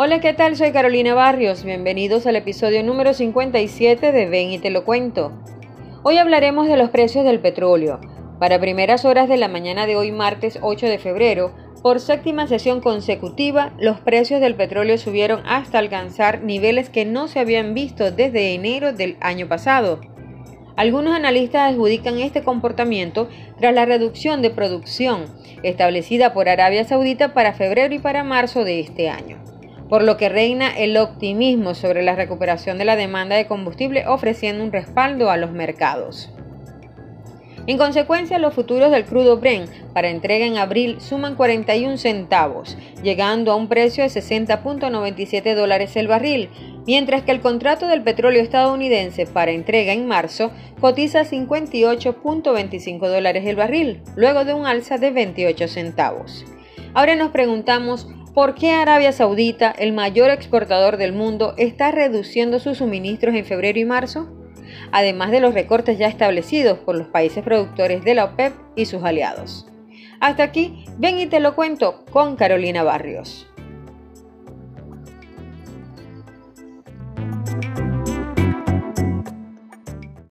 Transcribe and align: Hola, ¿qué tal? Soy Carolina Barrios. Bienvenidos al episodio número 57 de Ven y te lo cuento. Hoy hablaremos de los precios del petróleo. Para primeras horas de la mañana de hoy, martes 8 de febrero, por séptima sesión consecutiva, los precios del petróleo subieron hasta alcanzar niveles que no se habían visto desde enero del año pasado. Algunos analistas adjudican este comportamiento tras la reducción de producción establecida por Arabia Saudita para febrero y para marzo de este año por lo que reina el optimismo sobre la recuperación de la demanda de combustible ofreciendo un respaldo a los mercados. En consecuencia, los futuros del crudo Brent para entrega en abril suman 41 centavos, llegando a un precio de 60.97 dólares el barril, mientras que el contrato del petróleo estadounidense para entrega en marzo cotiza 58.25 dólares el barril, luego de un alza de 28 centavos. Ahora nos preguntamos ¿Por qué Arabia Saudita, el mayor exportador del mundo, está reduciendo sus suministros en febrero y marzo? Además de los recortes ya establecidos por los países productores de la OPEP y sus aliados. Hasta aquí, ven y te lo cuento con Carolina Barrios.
Hola, 0.00 0.20
¿qué 0.20 0.32
tal? 0.32 0.54
Soy 0.54 0.70
Carolina 0.70 1.12
Barrios. 1.12 1.64
Bienvenidos 1.64 2.24
al 2.28 2.36
episodio 2.36 2.84
número 2.84 3.14
57 3.14 4.12
de 4.12 4.26
Ven 4.26 4.52
y 4.52 4.60
te 4.60 4.70
lo 4.70 4.84
cuento. 4.84 5.32
Hoy 6.04 6.18
hablaremos 6.18 6.68
de 6.68 6.76
los 6.76 6.90
precios 6.90 7.24
del 7.24 7.40
petróleo. 7.40 7.98
Para 8.38 8.60
primeras 8.60 9.04
horas 9.04 9.28
de 9.28 9.36
la 9.36 9.48
mañana 9.48 9.88
de 9.88 9.96
hoy, 9.96 10.12
martes 10.12 10.60
8 10.62 10.86
de 10.86 11.00
febrero, 11.00 11.52
por 11.82 11.98
séptima 11.98 12.46
sesión 12.46 12.80
consecutiva, 12.80 13.72
los 13.76 13.98
precios 13.98 14.40
del 14.40 14.54
petróleo 14.54 14.98
subieron 14.98 15.42
hasta 15.44 15.80
alcanzar 15.80 16.44
niveles 16.44 16.90
que 16.90 17.04
no 17.04 17.26
se 17.26 17.40
habían 17.40 17.74
visto 17.74 18.12
desde 18.12 18.54
enero 18.54 18.92
del 18.92 19.16
año 19.20 19.48
pasado. 19.48 20.00
Algunos 20.76 21.12
analistas 21.12 21.72
adjudican 21.72 22.20
este 22.20 22.44
comportamiento 22.44 23.28
tras 23.58 23.74
la 23.74 23.84
reducción 23.84 24.42
de 24.42 24.50
producción 24.50 25.24
establecida 25.64 26.34
por 26.34 26.48
Arabia 26.48 26.84
Saudita 26.84 27.34
para 27.34 27.52
febrero 27.52 27.92
y 27.92 27.98
para 27.98 28.22
marzo 28.22 28.62
de 28.62 28.78
este 28.78 29.10
año 29.10 29.47
por 29.88 30.02
lo 30.02 30.16
que 30.16 30.28
reina 30.28 30.68
el 30.76 30.96
optimismo 30.96 31.74
sobre 31.74 32.02
la 32.02 32.14
recuperación 32.14 32.78
de 32.78 32.84
la 32.84 32.96
demanda 32.96 33.36
de 33.36 33.46
combustible 33.46 34.06
ofreciendo 34.06 34.62
un 34.64 34.72
respaldo 34.72 35.30
a 35.30 35.36
los 35.36 35.52
mercados. 35.52 36.30
En 37.68 37.76
consecuencia, 37.76 38.38
los 38.38 38.54
futuros 38.54 38.90
del 38.90 39.04
crudo 39.04 39.36
Brent 39.36 39.68
para 39.92 40.08
entrega 40.08 40.46
en 40.46 40.56
abril 40.56 41.02
suman 41.02 41.34
41 41.34 41.98
centavos, 41.98 42.78
llegando 43.02 43.52
a 43.52 43.56
un 43.56 43.68
precio 43.68 44.02
de 44.02 44.08
60.97 44.08 45.54
dólares 45.54 45.94
el 45.96 46.08
barril, 46.08 46.48
mientras 46.86 47.24
que 47.24 47.30
el 47.30 47.42
contrato 47.42 47.86
del 47.86 48.02
petróleo 48.02 48.42
estadounidense 48.42 49.26
para 49.26 49.50
entrega 49.50 49.92
en 49.92 50.06
marzo 50.06 50.50
cotiza 50.80 51.24
58.25 51.24 53.06
dólares 53.06 53.44
el 53.44 53.56
barril, 53.56 54.00
luego 54.16 54.46
de 54.46 54.54
un 54.54 54.64
alza 54.64 54.96
de 54.96 55.10
28 55.10 55.68
centavos. 55.68 56.46
Ahora 56.94 57.16
nos 57.16 57.32
preguntamos 57.32 58.08
¿Por 58.38 58.54
qué 58.54 58.70
Arabia 58.70 59.10
Saudita, 59.10 59.72
el 59.72 59.92
mayor 59.92 60.30
exportador 60.30 60.96
del 60.96 61.12
mundo, 61.12 61.54
está 61.56 61.90
reduciendo 61.90 62.60
sus 62.60 62.78
suministros 62.78 63.34
en 63.34 63.44
febrero 63.44 63.80
y 63.80 63.84
marzo? 63.84 64.28
Además 64.92 65.32
de 65.32 65.40
los 65.40 65.54
recortes 65.54 65.98
ya 65.98 66.06
establecidos 66.06 66.78
por 66.78 66.94
los 66.94 67.08
países 67.08 67.42
productores 67.42 68.04
de 68.04 68.14
la 68.14 68.26
OPEP 68.26 68.52
y 68.76 68.86
sus 68.86 69.02
aliados. 69.02 69.66
Hasta 70.20 70.44
aquí, 70.44 70.84
ven 70.98 71.18
y 71.18 71.26
te 71.26 71.40
lo 71.40 71.56
cuento 71.56 72.04
con 72.12 72.36
Carolina 72.36 72.84
Barrios. 72.84 73.48